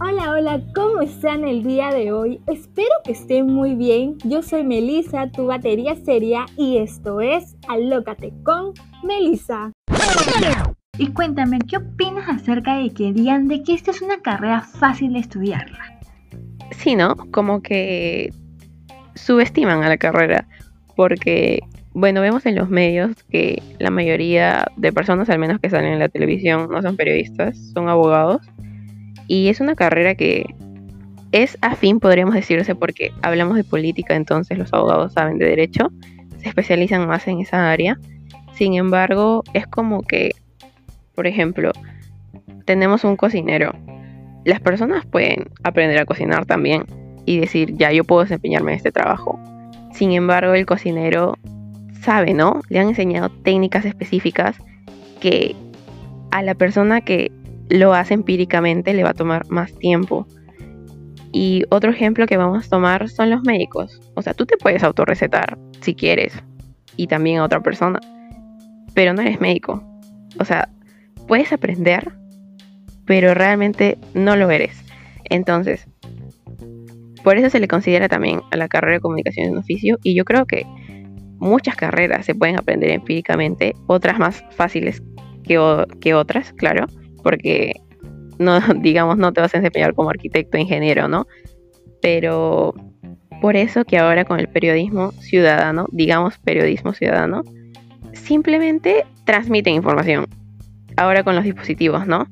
[0.00, 2.40] Hola, hola, ¿cómo están el día de hoy?
[2.46, 4.16] Espero que estén muy bien.
[4.24, 8.72] Yo soy Melissa, tu batería seria, y esto es Alócate con
[9.02, 9.72] Melissa.
[10.96, 15.12] Y cuéntame, ¿qué opinas acerca de que digan de que esta es una carrera fácil
[15.12, 16.00] de estudiarla?
[16.70, 17.14] Sí, ¿no?
[17.30, 18.32] Como que
[19.16, 20.48] subestiman a la carrera,
[20.96, 21.60] porque,
[21.94, 26.00] bueno, vemos en los medios que la mayoría de personas, al menos que salen en
[26.00, 28.42] la televisión, no son periodistas, son abogados,
[29.28, 30.44] y es una carrera que
[31.30, 35.92] es afín, podríamos decirse, porque hablamos de política, entonces los abogados saben de derecho,
[36.38, 37.98] se especializan más en esa área.
[38.54, 40.32] Sin embargo, es como que,
[41.14, 41.72] por ejemplo,
[42.64, 43.72] tenemos un cocinero.
[44.44, 46.84] Las personas pueden aprender a cocinar también
[47.24, 49.40] y decir, ya, yo puedo desempeñarme en este trabajo.
[49.92, 51.38] Sin embargo, el cocinero
[52.04, 52.60] sabe, ¿no?
[52.68, 54.56] Le han enseñado técnicas específicas
[55.20, 55.56] que
[56.30, 57.32] a la persona que
[57.68, 60.26] lo hace empíricamente le va a tomar más tiempo.
[61.32, 64.00] Y otro ejemplo que vamos a tomar son los médicos.
[64.14, 66.34] O sea, tú te puedes autorrecetar si quieres
[66.96, 67.98] y también a otra persona,
[68.94, 69.82] pero no eres médico.
[70.38, 70.68] O sea,
[71.26, 72.12] puedes aprender,
[73.04, 74.84] pero realmente no lo eres.
[75.24, 75.88] Entonces,
[77.24, 80.24] por eso se le considera también a la carrera de comunicación un oficio y yo
[80.24, 80.66] creo que
[81.38, 85.02] muchas carreras se pueden aprender empíricamente, otras más fáciles
[85.42, 85.58] que,
[86.00, 86.86] que otras, claro,
[87.22, 87.74] porque
[88.38, 91.26] no, digamos, no te vas a desempeñar como arquitecto, ingeniero, ¿no?
[92.00, 92.74] Pero
[93.40, 97.42] por eso que ahora con el periodismo ciudadano, digamos periodismo ciudadano,
[98.12, 100.26] simplemente transmiten información.
[100.96, 102.26] Ahora con los dispositivos, ¿no?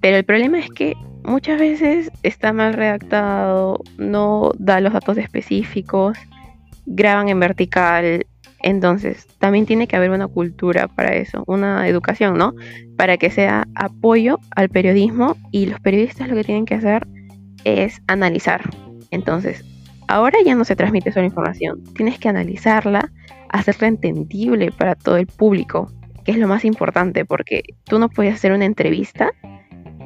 [0.00, 0.94] Pero el problema es que
[1.24, 6.18] muchas veces está mal redactado, no da los datos específicos,
[6.86, 8.26] graban en vertical,
[8.62, 12.54] entonces, también tiene que haber una cultura para eso, una educación, ¿no?
[12.96, 17.06] Para que sea apoyo al periodismo y los periodistas lo que tienen que hacer
[17.64, 18.62] es analizar.
[19.10, 19.64] Entonces,
[20.06, 23.10] ahora ya no se transmite solo información, tienes que analizarla,
[23.48, 25.90] hacerla entendible para todo el público,
[26.24, 29.32] que es lo más importante, porque tú no puedes hacer una entrevista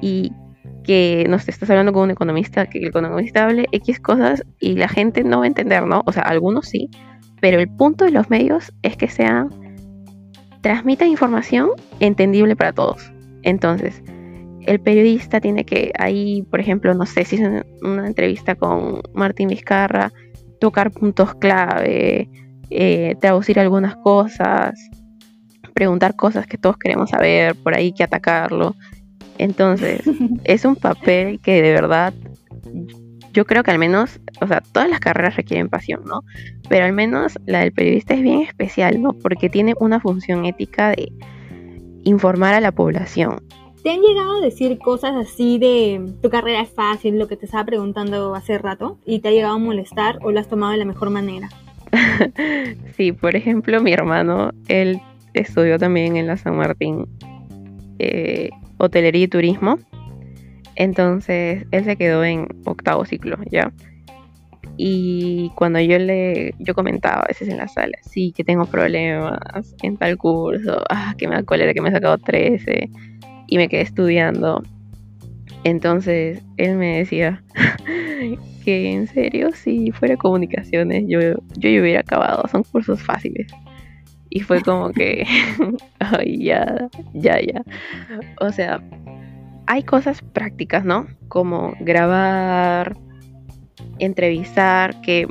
[0.00, 0.32] y
[0.84, 4.88] que nos estás hablando con un economista, que el economista hable X cosas y la
[4.88, 6.02] gente no va a entender, ¿no?
[6.06, 6.88] O sea, algunos sí,
[7.40, 9.50] pero el punto de los medios es que sean,
[10.60, 13.12] transmitan información entendible para todos.
[13.42, 14.02] Entonces,
[14.66, 19.48] el periodista tiene que ahí, por ejemplo, no sé si es una entrevista con Martín
[19.48, 20.12] Vizcarra,
[20.60, 22.30] tocar puntos clave,
[22.70, 24.74] eh, traducir algunas cosas,
[25.74, 28.74] preguntar cosas que todos queremos saber, por ahí que atacarlo.
[29.38, 30.02] Entonces,
[30.44, 32.14] es un papel que de verdad
[33.34, 36.22] yo creo que al menos, o sea, todas las carreras requieren pasión, ¿no?
[36.68, 39.12] Pero al menos la del periodista es bien especial, ¿no?
[39.12, 41.12] Porque tiene una función ética de
[42.04, 43.42] informar a la población.
[43.82, 47.44] ¿Te han llegado a decir cosas así de tu carrera es fácil, lo que te
[47.44, 50.78] estaba preguntando hace rato, y te ha llegado a molestar o lo has tomado de
[50.78, 51.50] la mejor manera?
[52.96, 55.00] sí, por ejemplo, mi hermano, él
[55.34, 57.06] estudió también en la San Martín
[57.98, 59.78] eh, hotelería y turismo
[60.76, 63.72] entonces él se quedó en octavo ciclo, ¿ya?
[64.76, 69.74] Y cuando yo le, yo comentaba a veces en la sala, sí, que tengo problemas
[69.82, 72.90] en tal curso, ah, que me da cólera, que me he sacado 13
[73.46, 74.62] y me quedé estudiando.
[75.62, 77.42] Entonces él me decía
[78.64, 83.46] que en serio, si fuera comunicaciones, yo, yo hubiera acabado, son cursos fáciles.
[84.30, 85.26] Y fue como que,
[85.98, 87.62] ay, ya, ya, ya.
[88.40, 88.82] O sea,
[89.66, 91.06] hay cosas prácticas, ¿no?
[91.28, 92.96] Como grabar,
[93.98, 95.28] entrevistar, que,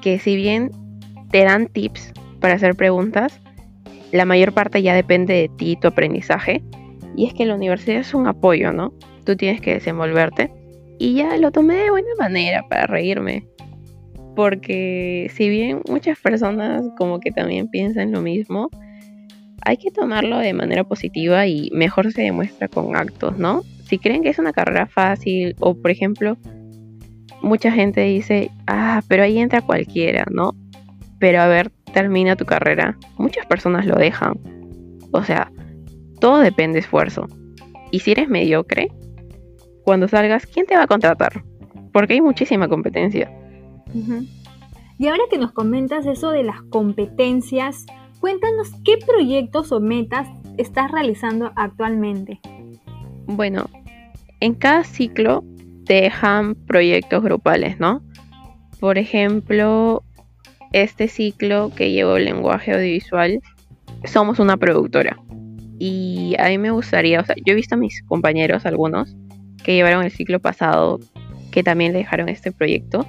[0.00, 0.70] que si bien
[1.30, 3.40] te dan tips para hacer preguntas,
[4.12, 6.62] la mayor parte ya depende de ti, tu aprendizaje.
[7.16, 8.92] Y es que la universidad es un apoyo, ¿no?
[9.24, 10.52] Tú tienes que desenvolverte.
[10.98, 13.46] Y ya lo tomé de buena manera para reírme.
[14.34, 18.68] Porque si bien muchas personas como que también piensan lo mismo,
[19.64, 23.62] hay que tomarlo de manera positiva y mejor se demuestra con actos, ¿no?
[23.84, 26.36] Si creen que es una carrera fácil o, por ejemplo,
[27.42, 30.54] mucha gente dice, ah, pero ahí entra cualquiera, ¿no?
[31.18, 32.98] Pero a ver, termina tu carrera.
[33.16, 34.34] Muchas personas lo dejan.
[35.12, 35.50] O sea,
[36.20, 37.28] todo depende de esfuerzo.
[37.90, 38.88] Y si eres mediocre,
[39.84, 41.44] cuando salgas, ¿quién te va a contratar?
[41.92, 43.30] Porque hay muchísima competencia.
[44.98, 47.86] Y ahora que nos comentas eso de las competencias,
[48.24, 50.26] Cuéntanos qué proyectos o metas
[50.56, 52.40] estás realizando actualmente.
[53.26, 53.68] Bueno,
[54.40, 55.44] en cada ciclo
[55.84, 58.02] te dejan proyectos grupales, ¿no?
[58.80, 60.02] Por ejemplo,
[60.72, 63.40] este ciclo que llevo el lenguaje audiovisual,
[64.04, 65.18] somos una productora.
[65.78, 69.14] Y a mí me gustaría, o sea, yo he visto a mis compañeros, algunos,
[69.62, 70.98] que llevaron el ciclo pasado,
[71.50, 73.06] que también le dejaron este proyecto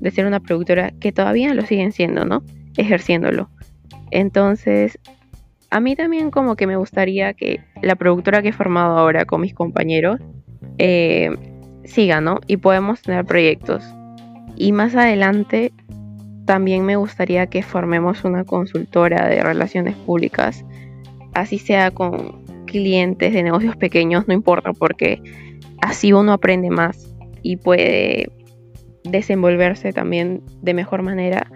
[0.00, 2.42] de ser una productora que todavía lo siguen siendo, ¿no?
[2.76, 3.50] Ejerciéndolo.
[4.10, 4.98] Entonces,
[5.70, 9.40] a mí también como que me gustaría que la productora que he formado ahora con
[9.40, 10.20] mis compañeros
[10.78, 11.30] eh,
[11.84, 12.40] siga, ¿no?
[12.46, 13.84] Y podemos tener proyectos.
[14.56, 15.72] Y más adelante
[16.46, 20.64] también me gustaría que formemos una consultora de relaciones públicas,
[21.34, 25.20] así sea con clientes de negocios pequeños, no importa, porque
[25.82, 28.30] así uno aprende más y puede
[29.10, 31.50] desenvolverse también de mejor manera,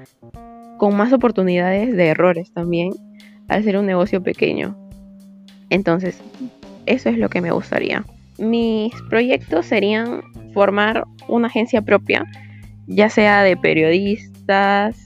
[0.79, 2.93] con más oportunidades de errores también,
[3.49, 4.77] al ser un negocio pequeño.
[5.69, 6.21] Entonces,
[6.87, 8.05] eso es lo que me gustaría.
[8.39, 10.23] Mis proyectos serían
[10.55, 12.25] formar una agencia propia,
[12.87, 14.97] ya sea de periodistas,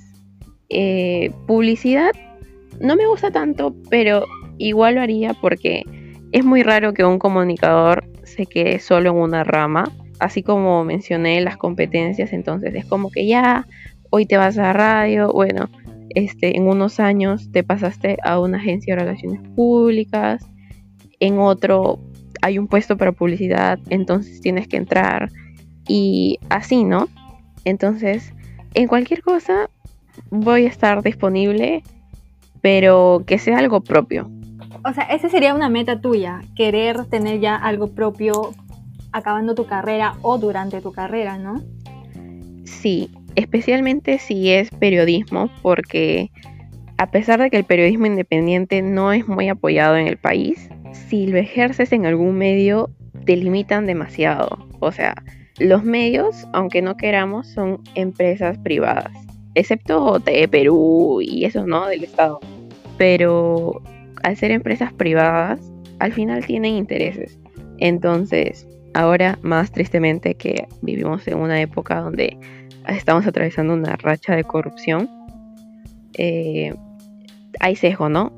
[0.69, 2.12] eh, publicidad.
[2.81, 4.25] No me gusta tanto, pero
[4.58, 5.82] igual lo haría porque
[6.32, 11.40] es muy raro que un comunicador se quede solo en una rama, así como mencioné
[11.40, 13.66] las competencias, entonces es como que ya
[14.11, 15.69] hoy te vas a radio, bueno,
[16.11, 20.46] este, en unos años te pasaste a una agencia de relaciones públicas,
[21.20, 21.99] en otro
[22.43, 25.31] hay un puesto para publicidad, entonces tienes que entrar
[25.88, 27.08] y así, ¿no?
[27.64, 28.34] Entonces,
[28.75, 29.70] en cualquier cosa
[30.31, 31.82] voy a estar disponible,
[32.60, 34.31] pero que sea algo propio.
[34.84, 38.52] O sea, esa sería una meta tuya, querer tener ya algo propio
[39.14, 41.62] acabando tu carrera o durante tu carrera, ¿no?
[42.64, 46.31] Sí, especialmente si es periodismo, porque
[46.99, 50.69] a pesar de que el periodismo independiente no es muy apoyado en el país,
[51.08, 52.90] si lo ejerces en algún medio,
[53.25, 54.66] te limitan demasiado.
[54.81, 55.14] O sea,
[55.60, 59.12] los medios, aunque no queramos, son empresas privadas,
[59.55, 61.87] excepto de Perú y eso, ¿no?
[61.87, 62.40] Del Estado.
[62.99, 63.81] Pero
[64.25, 65.60] al ser empresas privadas,
[66.00, 67.38] al final tienen intereses.
[67.78, 72.38] Entonces, ahora más tristemente que vivimos en una época donde
[72.88, 75.11] estamos atravesando una racha de corrupción,
[76.17, 76.75] eh,
[77.61, 78.32] hay sesgo, ¿no?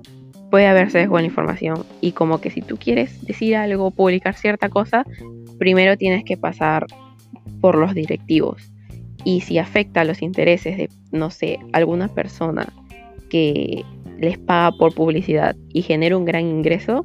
[0.51, 4.35] Puede haber sesgo en la información y como que si tú quieres decir algo, publicar
[4.35, 5.05] cierta cosa,
[5.59, 6.87] primero tienes que pasar
[7.61, 8.73] por los directivos.
[9.25, 12.73] Y si afecta a los intereses de, no sé, alguna persona
[13.29, 13.85] que
[14.19, 17.05] les paga por publicidad y genera un gran ingreso,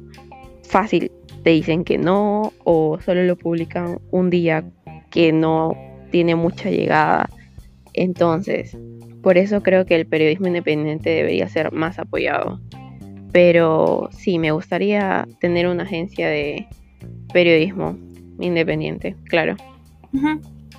[0.62, 1.10] fácil
[1.42, 4.64] te dicen que no o solo lo publican un día
[5.10, 5.76] que no
[6.10, 7.28] tiene mucha llegada.
[7.94, 8.76] Entonces,
[9.22, 12.60] por eso creo que el periodismo independiente debería ser más apoyado.
[13.32, 16.66] Pero sí, me gustaría tener una agencia de
[17.32, 17.96] periodismo
[18.38, 19.56] independiente, claro.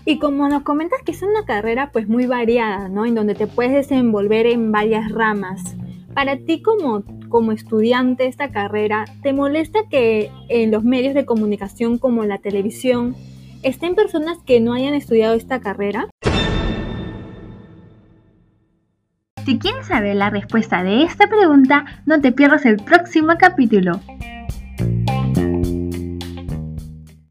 [0.06, 3.06] Y como nos comentas que es una carrera pues muy variada, ¿no?
[3.06, 5.76] En donde te puedes desenvolver en varias ramas.
[6.14, 11.26] Para ti como, como estudiante de esta carrera, ¿te molesta que en los medios de
[11.26, 13.16] comunicación como la televisión
[13.64, 16.08] estén personas que no hayan estudiado esta carrera?
[19.44, 24.00] Si quieres saber la respuesta de esta pregunta, no te pierdas el próximo capítulo.